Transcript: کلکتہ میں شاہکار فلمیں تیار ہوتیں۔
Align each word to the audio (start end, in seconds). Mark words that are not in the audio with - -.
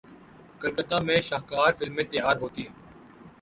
کلکتہ 0.61 0.95
میں 1.05 1.19
شاہکار 1.21 1.71
فلمیں 1.73 2.03
تیار 2.03 2.35
ہوتیں۔ 2.37 2.67